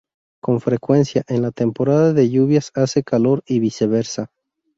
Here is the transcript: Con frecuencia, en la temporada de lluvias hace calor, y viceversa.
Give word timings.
Con 0.41 0.59
frecuencia, 0.61 1.23
en 1.27 1.43
la 1.43 1.51
temporada 1.51 2.11
de 2.11 2.27
lluvias 2.27 2.71
hace 2.73 3.03
calor, 3.03 3.43
y 3.45 3.59
viceversa. 3.59 4.31